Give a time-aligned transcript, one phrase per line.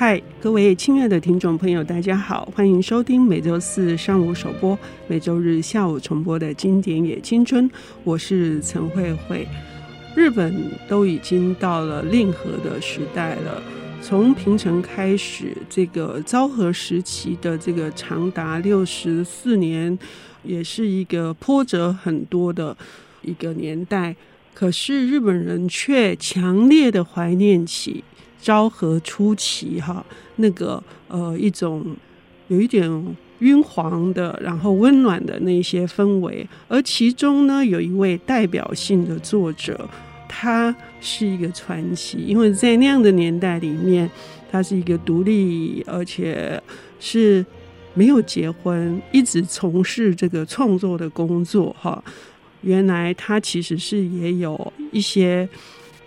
[0.00, 7.70] 嗨，各位亲爱的听众朋友，大家好，欢迎收听每周四上午首播、每周日下午重播的经典也青春。
[8.02, 9.46] 我是陈慧慧。
[10.14, 13.62] 日本都已经到了令和的时代了，
[14.00, 19.98] 从平成开始，这个昭和时期的这个长达六十四年，
[20.42, 22.74] 也是一个波折很多的
[23.20, 24.16] 一个年代。
[24.54, 28.02] 可是日本人却强烈的怀念起。
[28.40, 30.04] 昭和初期，哈，
[30.36, 31.84] 那个呃，一种
[32.48, 36.46] 有一点晕黄的，然后温暖的那些氛围。
[36.68, 39.88] 而其中呢，有一位代表性的作者，
[40.28, 44.10] 他是一个传奇，因为在那样的年代里面，
[44.50, 46.60] 他是一个独立，而且
[46.98, 47.44] 是
[47.94, 51.74] 没有结婚，一直从事这个创作的工作。
[51.78, 52.02] 哈，
[52.62, 55.48] 原来他其实是也有一些。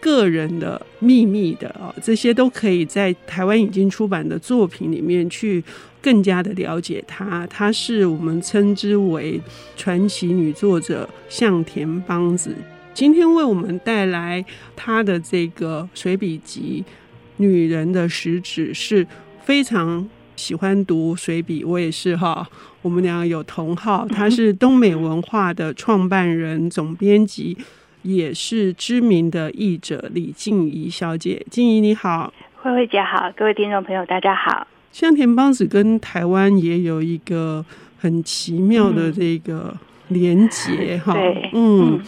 [0.03, 5.63] 个人的秘密的啊，这些都可以在台湾已经出版的作品里面去
[6.01, 7.47] 更加的了解她。
[7.47, 9.39] 她是我们称之为
[9.77, 12.53] 传奇女作者向田邦子。
[12.93, 14.43] 今天为我们带来
[14.75, 16.83] 她的这个随笔集
[17.37, 19.07] 《女人的食指》，是
[19.45, 22.45] 非常喜欢读随笔，我也是哈。
[22.81, 27.57] 我们俩有同好，她是东美文化的创办人、总编辑。
[28.03, 34.67] 也是知名的译者李静怡小姐，静怡你好，慧慧姐好，各位听众朋友大家好。
[34.91, 37.65] 香田邦子跟台湾也有一个
[37.97, 39.73] 很奇妙的这个
[40.09, 42.01] 连结哈，对，嗯，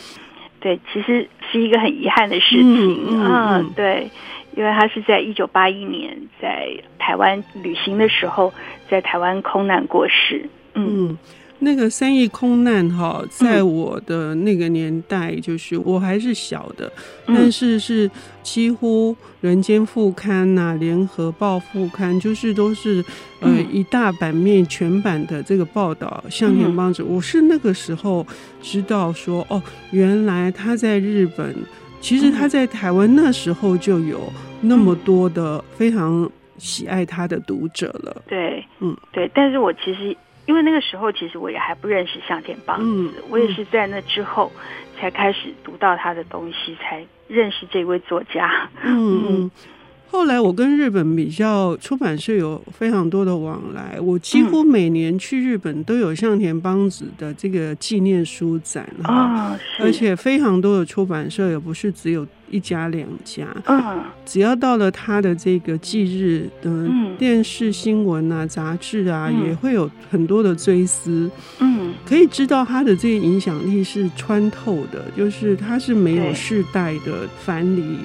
[0.59, 4.09] 对，其实是一个很遗憾的事情，嗯，嗯，对，
[4.57, 6.67] 因为他是在一九八一年在
[6.99, 8.53] 台湾旅行的时候，
[8.89, 11.09] 在台湾空难过世，嗯。
[11.09, 11.17] 嗯
[11.65, 16.85] 那个三亿空难哈，在我的那个年代，就是我还是小的，
[17.25, 18.09] 嗯、但是是
[18.43, 23.03] 几乎《人间副刊》呐，《联合报》副刊，就是都是
[23.39, 26.23] 呃一大版面全版的这个报道。
[26.29, 28.25] 向田邦子，我是那个时候
[28.61, 29.59] 知道说，哦，
[29.89, 31.55] 原来他在日本，
[31.99, 34.31] 其实他在台湾那时候就有
[34.61, 38.21] 那么多的非常喜爱他的读者了。
[38.27, 40.15] 对，嗯，对，但是我其实。
[40.45, 44.51] 因为那个时候，其实我也还不认识向田邦子，嗯嗯、我也是在那之后
[44.99, 48.69] 才开始读到他的东西，才认识这位作家。
[48.83, 49.25] 嗯。
[49.27, 49.51] 嗯
[50.15, 66.89] 后来我跟日本比较，出版社有非常多的往来，我几乎每年去日本都有向田邦子的这个纪念书展啊，而且非常多的出版社也不是只有一家两家，嗯，只要到了他的这个忌日的
[67.19, 77.97] 电视新闻啊、杂志啊，也会有很多的追思，嗯，可以知道他的这个影响力是穿透的，就是他是没有世代的藩篱，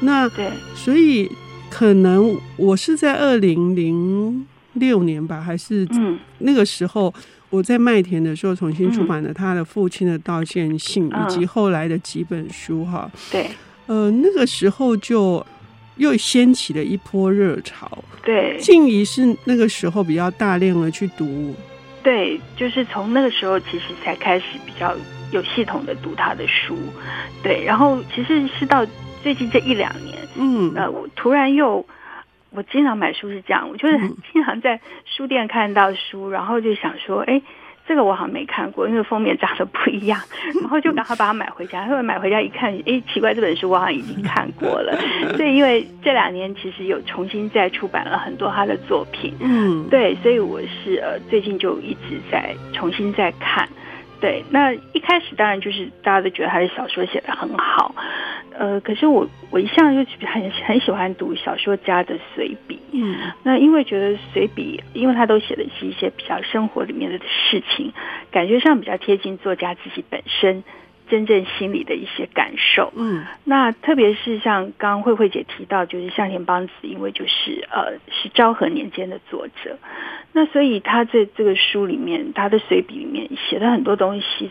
[0.00, 1.26] 那对，所以。
[1.74, 5.84] 可能我是在二零零六年吧，还是
[6.38, 7.12] 那个时候
[7.50, 13.10] 我在麦田的时候重新出版了他的父亲的道歉信，以及后来的几本书哈。
[13.28, 13.50] 对，
[13.86, 15.44] 呃，那个时候就
[15.96, 18.04] 又掀起了一波热潮。
[18.22, 21.56] 对，静怡是那个时候比较大量的去读。
[22.04, 24.94] 对，就是从那个时候其实才开始比较
[25.32, 26.78] 有系统的读他的书。
[27.42, 28.86] 对，然后其实是到。
[29.24, 31.86] 最近这一两年，嗯，呃，我突然又，
[32.50, 33.98] 我经常买书是这样，我就是
[34.34, 37.40] 经常在书店看到书，然后就想说，哎，
[37.88, 40.20] 这个我好像没看过，因为封面长得不一样，
[40.60, 41.86] 然后就赶快把它买回家。
[41.86, 44.94] 后来买回家一看，哎，奇怪，这本书我好像已经看过了。
[45.38, 53.66] 所以因为这两年其实有重新再出版了很多他的作品，嗯，对，所以我是呃最近就一直在重新在看。
[54.20, 57.94] 对，那一开始当然就是大家都觉得他的小说写得很好。
[58.56, 67.92] 呃，可是我我一向就很很喜欢读小说家的随笔，嗯，那因为觉得随笔，因为他都写的是一些比较生活里面的事情，
[68.30, 70.62] 感觉上比较贴近作家自己本身
[71.08, 79.78] 真正心里的一些感受，嗯，那特别是像刚刚慧慧姐提到，就是向田邦子，因为就是呃是昭和年间的作者，
[80.32, 84.50] 那所以他在这个书里面，他的随笔里面写的很多东西。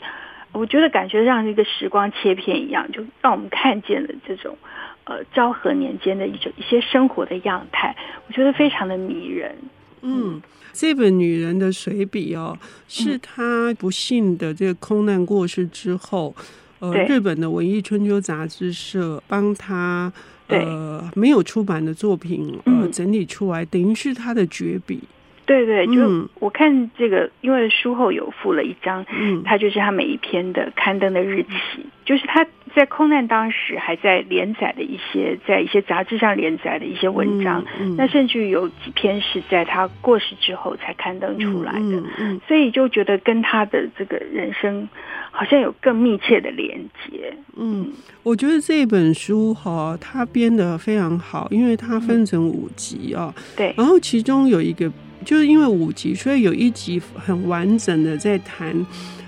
[0.53, 4.55] 我觉得感觉像一个时光切片一样，就让我们看见了这种
[5.03, 7.95] 呃昭和年间的一种一些生活的样态，
[8.27, 9.55] 我觉得非常的迷人。
[10.01, 10.41] 嗯，
[10.71, 12.57] 这本《女人的随笔》哦，
[12.87, 16.35] 是她不幸的这个空难过世之后，
[16.79, 20.11] 呃，日本的文艺春秋杂志社帮她
[20.47, 24.99] 呃没有出版的作品呃整理出来，等于是她的绝笔。
[25.45, 32.45] 对对，就我看这个，因为书后有附了一张，嗯，它就是他每一篇的刊登的日期，就是他
[32.75, 44.87] 在空难当时还在连载的一些，在一些杂志上连载的一些文章，嗯嗯、那甚至于有几篇是在他过世之后才刊登出来的，嗯嗯、所以就觉得跟他的这个人生
[45.29, 47.33] 好像有更密切的连接。
[47.55, 47.91] 嗯，
[48.23, 54.91] 我觉得这本书哈，他编的非常好，因为它分成五集啊，嗯、对，然后其中有一个
[55.23, 58.73] 就是因为五集，所以有一集很完整的在谈，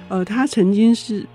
[0.09, 1.25] 呃，他曾经是。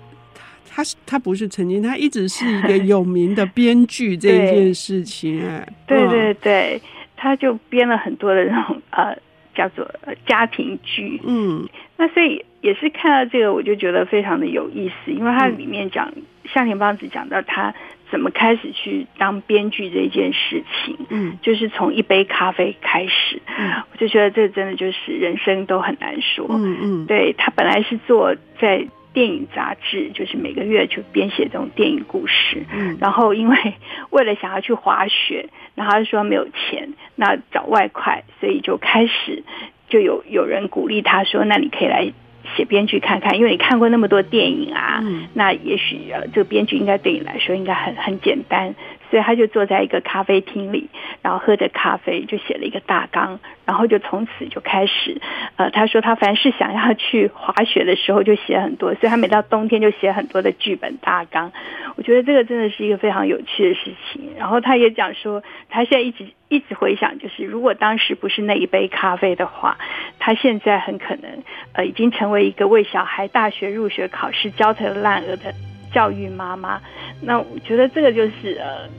[0.73, 6.81] 他是他不是曾经，他一直是一个有名的编剧这一件事情哎，对对对，
[7.17, 9.13] 他就编了很多的那种呃
[9.53, 9.85] 叫做
[10.25, 11.67] 家庭剧，嗯，
[11.97, 16.09] 那所以也是看到这个我就觉得非常的有意思，因为它里面讲
[16.45, 17.75] 向田邦子讲到他
[18.11, 28.85] 怎么开始去当编剧这件事情，嗯，就是从一杯咖啡开始，嗯，我就觉得这真的就是人生都很难说，嗯嗯，对他本来是做在。
[29.13, 33.57] 电影杂志就是每个月去编写这种电影故事，嗯，然后因为
[34.09, 39.43] 为了想要去滑雪，然后他就说没有钱，那找外快，所以就开始
[39.89, 42.13] 就有有人鼓励他说，那你可以来
[42.55, 48.73] 写编剧看看，因为你看过那么多电影啊，嗯，那也许呃这个编剧应该对你来说应该很很简单。
[49.11, 50.89] 所以他就坐在一个咖啡厅里，
[51.21, 55.21] 然后喝着咖啡，就写了一个大纲，然后就从此就开始。
[55.57, 61.51] 呃，他说他凡是想要去滑雪的时候，就写很多，所以他每到冬天就写很多的剧本大纲。
[61.97, 64.31] 我觉得这个真的是一个非常有趣的事情。
[64.37, 69.77] 然后他也讲说，他现在一直一直回想，就是如果当时不是那一杯咖啡的话，
[70.19, 71.43] 他现在很可能
[71.73, 75.53] 呃已经成为一个为小孩大学入学考试焦头烂额的。
[75.93, 76.81] 教育妈妈，
[77.21, 78.89] 那我觉得这个就是呃，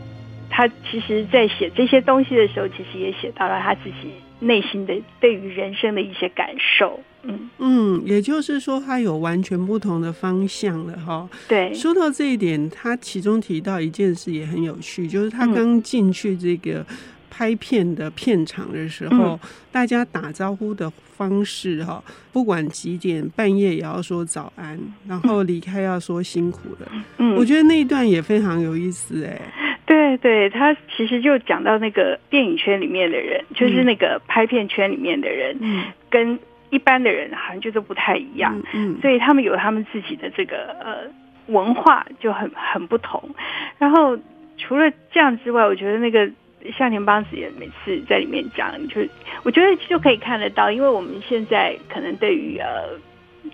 [0.50, 7.00] 他其实在写这些东西的时候，其实也写到了他自己内心的对于人生的一些感受。
[7.24, 11.28] 嗯嗯，也就是说，他有完全不同的方向了哈。
[11.48, 16.84] 对，说到这一点，他其中提到一件事也很有趣，就是他刚进去这个。
[17.34, 26.92] 拍片的片场的时候，嗯、大家打招呼的方式哈，不管几点，半夜也要说早安，然后离开要说辛苦了。
[27.16, 29.40] 嗯，我觉得那一段也非常有意思哎。
[29.86, 36.38] 对对，他其实就讲到那个电影圈里面的人，就是那个拍片圈里面的人，嗯，跟
[36.68, 38.60] 一般的人好像就是不太一样。
[38.74, 41.10] 嗯，所以他们有他们自己的这个呃
[41.46, 43.34] 文化就很很不同。
[43.78, 44.18] 然后
[44.58, 46.30] 除了这样之外，我觉得那个。
[46.76, 49.00] 向田邦子也每次在里面讲，就
[49.42, 52.98] 我觉得就可以看得到，因为我们现在可能对于呃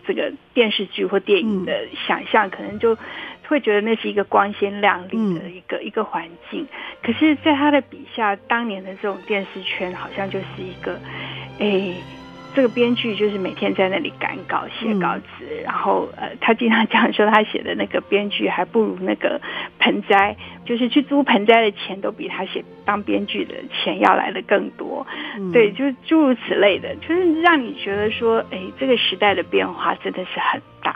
[0.06, 2.96] 这个电视剧或电影的想象，可能就
[3.46, 6.66] 会觉得那是一个光鲜亮丽的一个、嗯、一个环境。
[7.02, 11.00] 可是，在他的笔下，当年的这种电视圈，好像就是一个
[11.58, 11.94] 诶。
[12.54, 19.40] 这个编剧就是每天在那里赶稿、写稿子，嗯、然后呃，他经常讲说他写的那个编剧还不如那个
[19.78, 25.06] 盆栽，就是去租盆栽的钱都比他写当编剧的钱要来的更多。
[25.36, 30.87] 嗯、对，就是诸如此类的，就是让你觉得说，哎，这个时代的变化真的是很大。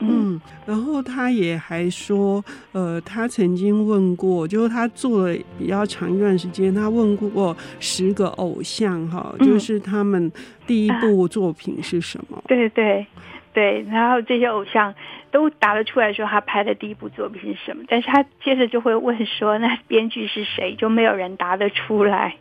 [0.00, 10.30] 嗯，然后他也还说，呃，他曾经问过，就是他做了比较长一段时间，他问过十个偶像，哈，就是他们
[10.66, 12.36] 第一部作品是什么？
[12.36, 13.06] 嗯啊、对对
[13.52, 14.94] 对，然后这些偶像
[15.32, 20.76] 都答得出来说他拍的第一部作品是什么，但是他接着就会问说，那编剧是谁？
[20.76, 22.36] 就没有人答得出来，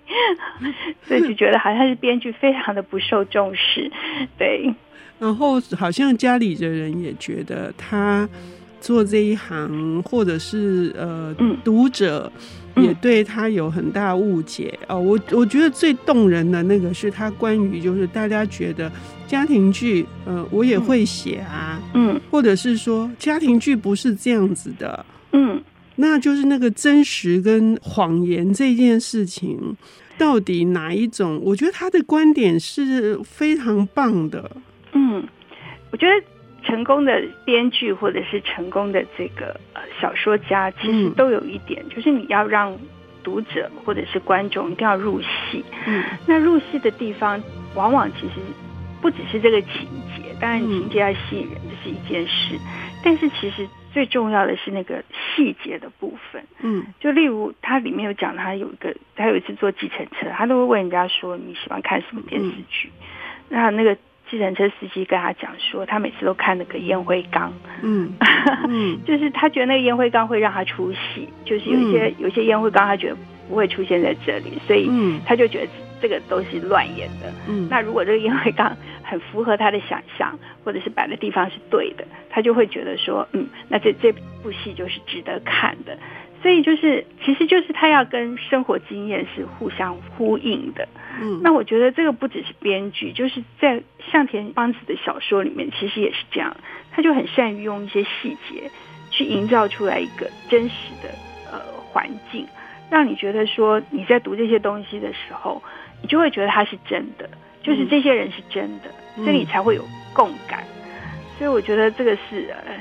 [1.01, 3.91] 所以就觉得好像是编剧非常的不受重视，
[4.37, 4.75] 对。
[5.19, 8.27] 然后好像家里的人也觉得他
[8.79, 12.31] 做这一行，或者是呃，读者
[12.75, 14.99] 也对他有很大误解哦。
[14.99, 18.91] 我我觉得最动人的那个是他关于就是大家觉得
[19.25, 25.59] 家庭剧，呃，我也会写啊，嗯，或者是说家庭剧不是这样子的，嗯，
[25.95, 29.75] 那就是那个真实跟谎言这件事情，
[30.19, 31.41] 到底哪一种？
[31.43, 34.49] 我觉得他的观点是非常棒的。
[35.87, 36.25] 嗯，我觉得
[36.63, 42.77] 成功的编剧或者是成功的这个呃小说家，其实都有一点，嗯、就是你要让
[43.23, 45.63] 读者或者是观众一定要入戏。
[45.85, 47.41] 嗯，那入戏的地方，
[47.75, 48.33] 往往其实
[49.01, 52.55] 不只是这个情节，当然情节要吸引人，这是一件事。
[52.55, 52.59] 嗯、
[53.03, 56.43] 但是其实最重要的是那个细节的部分。
[56.61, 62.89] 嗯，就例如他里面有讲，他有一个，他有一次坐计程车，他都会问人家说，你喜欢看什么电视剧？
[62.97, 63.03] 嗯、
[63.49, 63.97] 那那个。
[64.29, 68.11] 计程车司机跟他讲说，他每次都看那个烟灰缸，嗯，
[68.67, 73.17] 嗯就是他觉得那个烟灰缸会让他出戏，就是有一些、嗯、有一些烟灰缸他觉得
[73.47, 74.89] 不会出现在这里，所以
[75.25, 75.67] 他就觉得
[76.01, 77.31] 这个都是乱演的。
[77.47, 84.11] 嗯，那如果这个烟灰缸很符合他的想象，或者是摆的地方是对的，他就会觉得说，嗯，那这这
[84.43, 85.97] 部戏就是值得看的。
[86.47, 90.87] 所以就是，其实就是他要跟生活经验是互相呼应的。
[91.21, 96.55] 嗯，那我觉得这个不只是编剧，就是在向田邦子的小说里面，其实也是这样。
[96.93, 98.71] 他就很善于用一些细节
[99.11, 101.09] 去营造出来一个真实的
[101.51, 101.59] 呃
[101.91, 102.47] 环境，
[102.89, 105.61] 让你觉得说你在读这些东西的时候，
[106.01, 107.29] 你就会觉得它是真的，
[107.61, 110.63] 就是这些人是真的，嗯，所以你才会有共感。
[111.37, 112.73] 所以我觉得这个是呃，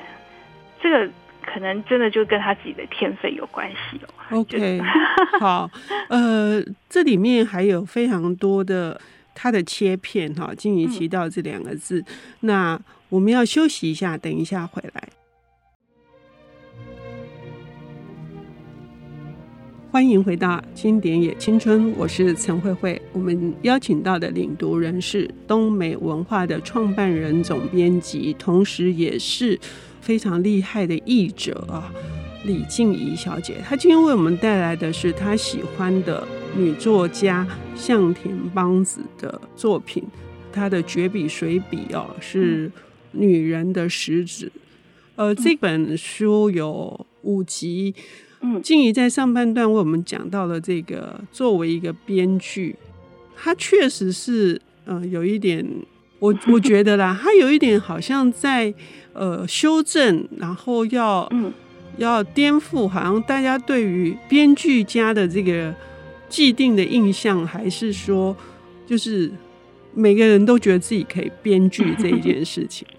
[0.80, 1.10] 这个。
[1.46, 4.38] 可能真的就跟他自己的天分有关系哦。
[4.38, 4.80] OK，
[5.40, 5.70] 好，
[6.08, 9.00] 呃，这里面还有非常多的
[9.34, 12.06] 他的切片哈，静怡提到这两个字，嗯，
[12.40, 15.08] 那我们要休息一下，等一下回来。
[19.92, 23.00] 欢迎回到《经典也青春》，我是陈慧慧。
[23.14, 29.58] 我们邀请到的领读人是东美文化的创办人、总编辑，同时也是。
[30.06, 31.92] 非常厉害的译者啊，
[32.44, 36.24] 李静怡小姐，她今天为我们带来的是她喜欢的
[36.56, 37.44] 女作家
[37.74, 40.04] 向田邦子的作品，
[40.52, 42.68] 她的绝笔随笔哦是
[43.10, 44.46] 《女人的食指》。
[45.16, 47.92] 呃，这本书有五集。
[48.42, 52.76] 嗯，静怡在上半段为我们讲到了这个，作为一个编剧，
[53.34, 55.66] 她确实是呃有一点。
[56.26, 58.72] 我我觉得啦，他有一点好像在
[59.12, 61.52] 呃修正，然后要嗯
[61.98, 65.72] 要颠覆，好像大家对于编剧家的这个
[66.28, 68.36] 既定的印象，还是说
[68.86, 69.30] 就是
[69.94, 72.86] 每个人都觉得自己可以编剧这一件事情。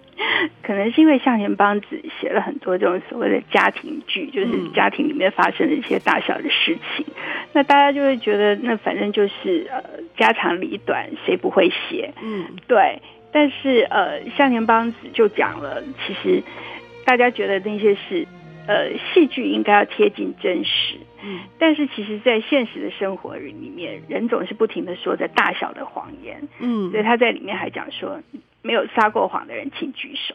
[0.64, 1.88] 可能是因为向田邦子
[2.20, 7.14] 写了很多这种所谓的家庭剧，就是家庭里面发生的一些大小的事情，嗯、
[7.54, 9.82] 那大家就会觉得那反正就是呃
[10.18, 12.14] 家长里短，谁不会写？
[12.22, 13.02] 嗯，对。
[13.38, 16.42] 但是呃向田邦子就讲了，其实
[17.06, 18.26] 大家觉得那些是
[18.66, 28.20] 呃戏剧应该要贴近真实，嗯，但是其实在现实的生活里面，人总是不停的说着大小的谎言，嗯，所以他在里面还讲说，
[28.64, 30.34] 没有撒过谎的人请举手。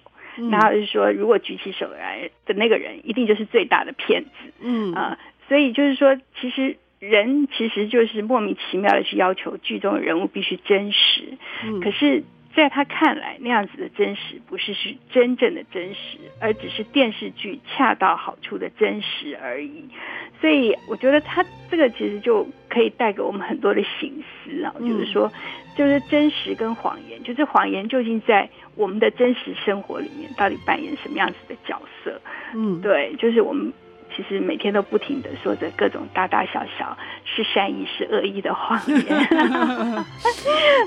[0.48, 4.30] 然后就是说，如果举起手来的那个人，一定就是最大的骗子。
[4.60, 4.92] 嗯。
[4.94, 5.18] 啊，
[5.48, 11.36] 所以就是说，其实人其实就是莫名其妙的去要求剧中的人物必须真实。
[11.64, 12.22] 嗯，可是
[12.54, 19.84] 在他看来，那样子的真实不是是真正的真实，而只是电视剧恰到好处的真实而已。
[20.40, 25.30] 所以我觉得他这个其实就可以带给我们很多的醒思啊，就是说，
[25.76, 28.48] 就是真实跟谎言，就是谎言究竟在。
[28.74, 32.18] 我们的真实生活里面到底扮演什么样子的角色？
[32.54, 33.70] 嗯，对，就是我们
[34.16, 38.98] 其实每天都不停的说着各种大大小小是善意是恶意的谎言。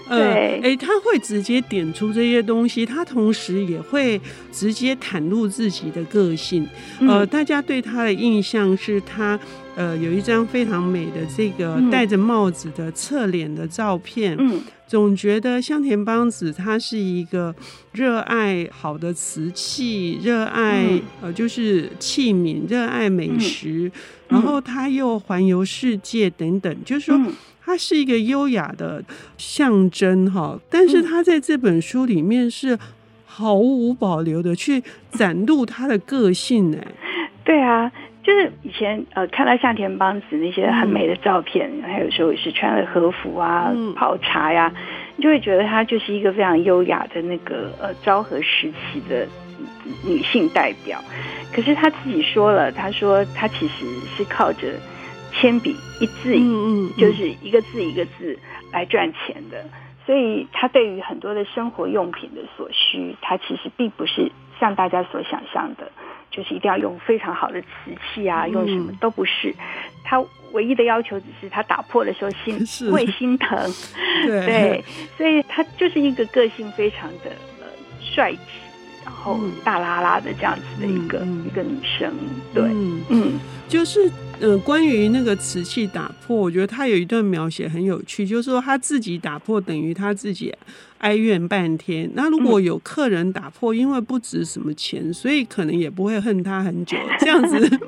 [0.09, 4.19] 对，哎、呃，他会直接点出这些东西，他同时也会
[4.51, 6.67] 直接袒露自己的个性。
[7.01, 9.39] 呃，嗯、大家对他的印象是他。
[9.75, 17.53] 呃，有一张非常美的这个戴着帽子的侧脸的照片，嗯，总觉得香田邦子她是一个
[17.91, 23.91] 热爱好的瓷器，热爱、嗯、呃就是器皿，热爱美食，
[24.29, 27.19] 嗯、然后她又环游世界等等，就是说
[27.61, 29.03] 她是一个优雅的
[29.37, 30.57] 象征哈。
[30.69, 32.79] 但是他在这本书里面是
[33.25, 36.77] 毫无保留的去展露他的个性呢。
[37.43, 37.91] 对啊。
[38.25, 44.73] 就是以前呃看到向田邦子那些很美的照片，还、嗯、有时候也是穿了和服啊、嗯、泡茶呀，
[45.15, 49.27] 你就会觉得她就是一个非常优雅的那个呃昭和时期的
[50.03, 50.99] 女性代表。
[51.53, 53.85] 可是她自己说了，她说她其实
[54.17, 54.73] 是靠着
[55.31, 58.35] 铅笔一字嗯，嗯就是一个字一个字
[58.71, 59.63] 来赚钱的，
[60.03, 65.91] 所以她对于很多的生活用品的所需，她其实并不是像大家所想象的。
[66.35, 67.67] 就是一定要用非常好的瓷
[68.13, 69.55] 器啊，用什么都不是。
[70.03, 72.59] 他唯一的要求只是他打破的时候心
[72.91, 73.57] 会心疼，
[74.27, 74.83] 对，对，
[75.17, 77.65] 所以他就是一个个性非常的呃
[77.99, 78.39] 率直，
[79.03, 82.13] 然后大拉拉的这样子的一个、嗯、一个女生，
[82.53, 83.39] 对，嗯，嗯
[83.85, 84.11] 就是。
[84.41, 90.53] 呃，关于那个瓷器打破，我觉得他有一段描写很有趣，就是说他自己打破等于他自己
[90.97, 92.11] 哀怨半天。
[92.15, 96.97] 那如果有客人打破，因为不值什么钱，所以可能也不会恨他很久。
[97.17, 97.57] 这样子，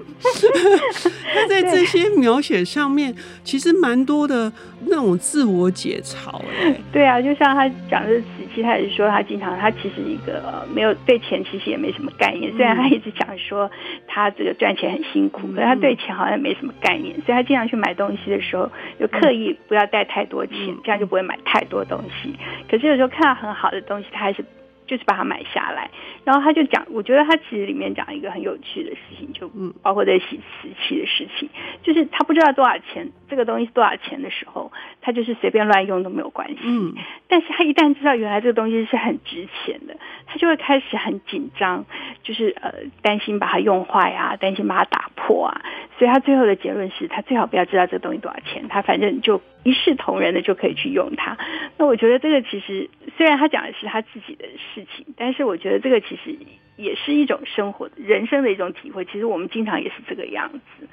[1.35, 3.13] 他在这些描写上面
[3.43, 4.49] 其实蛮多的
[4.85, 6.41] 那种自我解嘲。
[6.63, 8.23] 哎，对啊，就像他讲的。
[8.57, 13.69] 西，他也是说他经常他其实一个、呃、没有对钱其实也没什么概念，虽然他一直讲说
[14.07, 22.35] 他这个赚钱很辛苦，可是他对钱好像没什么概念，所以他经常去买东西的时候，就刻意不要带太多钱，这样就不会买太多东西。
[22.69, 24.43] 可是有时候看到很好的东西，他还是。
[24.87, 25.91] 就是把它买下来，
[26.23, 29.51] 然后他就讲，我觉得他其实里面讲一个很有趣的事情，就
[29.81, 31.49] 包括在洗瓷器的事情，
[31.83, 36.59] 就是他不知道多少钱，这个东西多少钱的时候，他就是随便乱用都没有关系。
[36.63, 36.95] 嗯，
[37.27, 41.85] 但是他一旦知道原来这个东西是很值钱的，他就会开始很紧张，
[42.23, 45.61] 就是呃担心把它用坏啊，担心把它打破啊，
[45.97, 51.37] 所以他最后的结论是他最好不要知道这个东西多少钱，他反正就一视同仁的就可以去用它。
[51.77, 54.76] 那我觉得这个其实虽然他讲的是他自己的事。
[54.77, 56.37] 事情，但是我觉得这个其实
[56.75, 59.03] 也是一种生活、人生的一种体会。
[59.05, 60.87] 其实我们经常也是这个样子，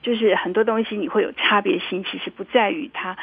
[0.00, 3.18] 就是很多东西你会有差别心，其实不在于它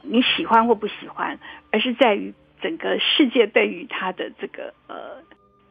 [0.00, 1.38] 你喜欢或不喜欢，
[1.70, 2.32] 而是在于
[2.62, 5.22] 整个世界对于它的这个呃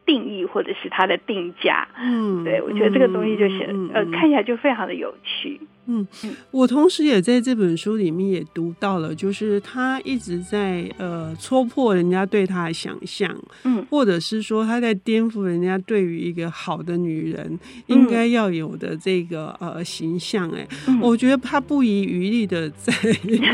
[0.06, 1.88] 定义或者是它的定价。
[1.96, 5.60] 嗯，对，我觉得这个东西就显、嗯、呃看起来就非常的有趣。
[5.90, 6.06] 嗯，
[6.50, 20.50] 我同时也在这本书里面也读到了，就是他一直在呃戳破人家对他的想象，嗯，或者是说他在颠覆人家对于一个好的女人应该要有的这个呃形象。
[20.50, 20.68] 哎，
[21.00, 22.92] 我觉得他不遗余力的在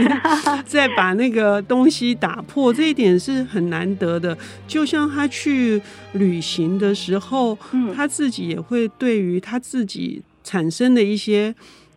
[0.67, 4.37] 在把那个东西打破，这一点是很难得的。
[4.67, 5.81] 就像他去
[6.15, 7.57] 旅行的时候，
[7.95, 11.55] 他自己也会对于他自己产生的一些。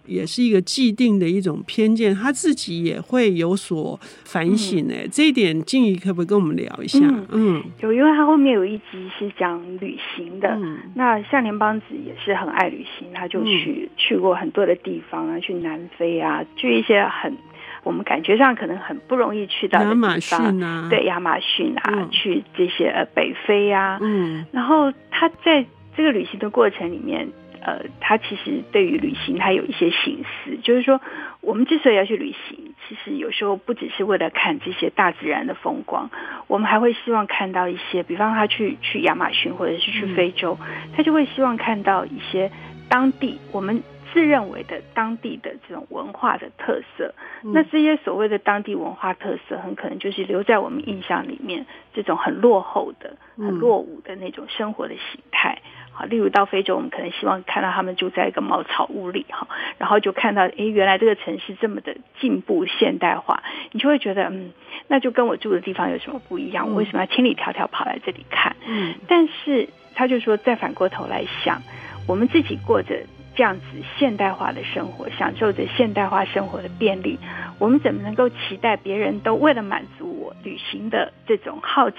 [0.08, 7.00] 也是一个既定的一种偏见，他自己也会有所反省哎，这一点静怡可不可以跟我们聊一下？
[7.32, 17.36] 嗯，有，因为他后面有一集是讲旅行的，嗯、那像连邦子也是很爱旅行，他就去、嗯、去过很多的地方啊，去南非啊，去一些很
[17.84, 27.28] 我们感觉上可能很不容易去到的地方，亚马逊啊，对，亚马逊啊，嗯、去这些呃北非啊，嗯，然后他在这个旅行的过程里面。
[27.68, 31.02] 呃，他其实对于旅行，他有一些心思，就是说，
[31.42, 36.10] 我们之所以要去旅行，其实有时候不只是为了看这些大自然的风光，
[36.48, 40.58] 我们还会希望看到一些，比方他去去亚马逊或者是去非洲，
[40.96, 42.50] 他就会希望看到一些
[42.88, 43.84] 当地我们
[44.14, 47.14] 自认为的当地的这种文化的特色。
[47.42, 55.62] 那这些所谓的当地文化特色，很可能就是留在我们印象里面这种很落后的、很落伍的那种生活的形态。
[55.92, 59.48] 好，例如到非洲，我们可能希望看到他们住在一个茅草屋里哈，
[59.80, 63.42] 然后就看到，诶，原来这个城市这么的进步现代化，
[63.72, 64.52] 你就会觉得，嗯，
[64.88, 66.70] 那就跟我住的地方有什么不一样？
[66.70, 68.56] 我为什么要千里迢迢跑来这里看？
[68.68, 71.64] 嗯，但是他就说，再反过头来想，
[72.08, 73.66] 我们自己过着这样子
[74.00, 77.20] 现代化的生活，享受着现代化生活的便利，
[77.60, 80.17] 我们怎么能够期待别人都为了满足
[80.48, 81.98] 旅行的这种好奇？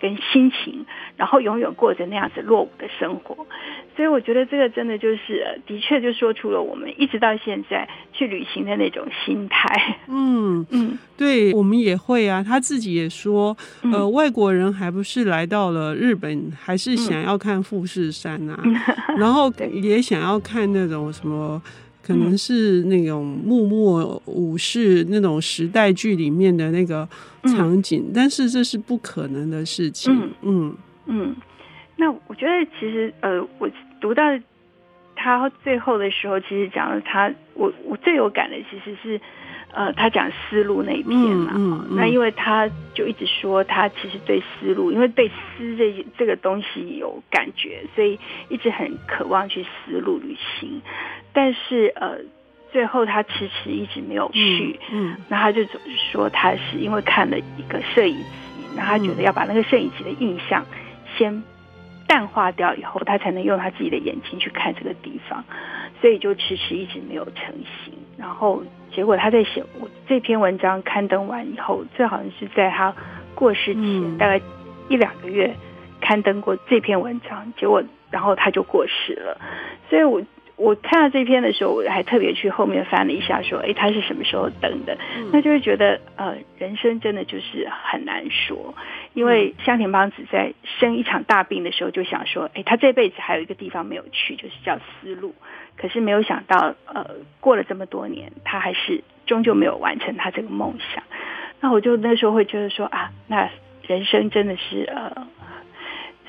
[0.00, 0.84] 跟心情，
[1.16, 3.34] 然后永远过着那样子落伍的生活，
[3.96, 9.96] 所以我觉得这个真的就是，的确就说出了我们一直到现在去旅行的那种心态。
[10.08, 12.44] 嗯嗯，对，我们也会啊。
[12.46, 18.76] 他自己也说，呃，嗯、外国人还不是来到了日本，还是想要看富士山啊，嗯、
[19.16, 21.62] 然后也想要看那种什么。
[22.04, 27.08] 可能是那种幕末武士那种时代剧里面的那个
[27.44, 30.12] 场景，嗯、但是这是不可能的事情。
[30.12, 30.30] 嗯。
[30.42, 31.36] 嗯，嗯，
[31.96, 34.22] 那我觉得其实呃，我读到
[35.16, 39.20] 他最后的时候，其实讲了他，我我最有感的其实是
[39.74, 41.52] 呃，他讲丝路那一篇嘛。
[41.54, 50.80] 嗯嗯嗯、那因为他就一直说他其实对丝路，因为对丝这这个东西有感觉，所以一直很渴望去丝路旅行。
[51.32, 52.18] 但是呃，
[52.72, 54.78] 最后他迟迟一直没有去。
[54.90, 58.24] 嗯，嗯，那他就总是说他是因为看了一个摄影集，
[58.76, 60.64] 那他觉得要把那个摄影集的印象
[61.16, 61.42] 先
[62.06, 65.44] 淡化掉以后，他才能用他自己的眼睛去看这个地方，
[66.00, 67.52] 所以就迟迟一直没有成
[67.84, 67.94] 行。
[68.16, 72.94] 然后结果他在写我这篇文章刊登完以后，这好像是在他
[73.34, 74.40] 过世前、嗯、大概
[74.88, 75.54] 一两个月
[76.00, 79.38] 刊登过这篇文章，结果然后他就过世了，
[79.88, 80.22] 所以我。
[80.56, 84.96] 我看到这篇的时候，我还特别去后面翻了一下，说：“哎，他是什么时候登的？”
[85.32, 88.74] 那就会觉得，呃，人生真的就是很难说。
[89.14, 95.34] 因为香田邦子在生一场大病的时候，就想说：“哎，他这辈子还有一个地方没有去，就是叫丝路。”
[95.76, 97.04] 可是没有想到，呃，
[97.40, 101.02] 过了这么多年，他还是终究没有完成他这个梦想。
[101.60, 103.50] 那我就那时候会觉得说：“啊，那
[103.88, 105.26] 人生真的是呃，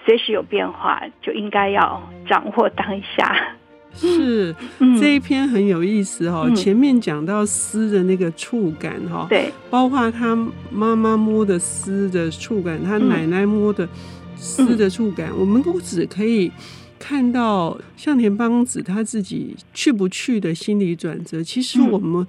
[0.03, 3.55] 随时有变化，就应该要掌握当下。”
[3.97, 6.43] 是、嗯、这一篇很有意思哦。
[6.47, 10.35] 嗯、前面讲到丝的那个触感哈，对，包括他
[10.69, 13.87] 妈妈摸的丝的触感，他奶奶摸的
[14.35, 16.51] 丝的触感，嗯、我们都只可以
[16.99, 21.41] 看到向田邦子他自己去不去的心理转折。
[21.41, 22.25] 其实我们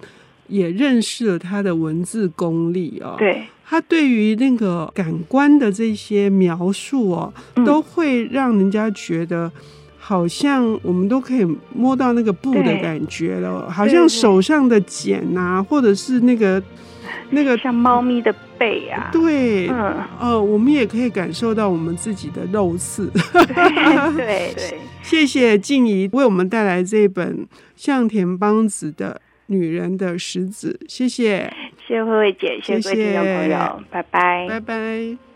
[0.46, 3.16] 也认识了他的文字功力哦。
[3.18, 9.50] 对，他对于那个感官的这些描述哦，都会让人家觉得。
[10.08, 16.62] 好像我们都可以摸到那个布的感觉了，好像手上的茧啊，或者是那个
[17.30, 23.10] 那个像猫咪的背啊，对，嗯，呃，我们也可以感受到我们自己的肉刺。
[24.14, 31.52] 对对， 谢谢静怡为我们带来这本向田邦子的《女人的石子》，谢谢，
[31.84, 35.35] 谢谢慧慧姐，谢谢各位听众朋友，拜拜，拜拜。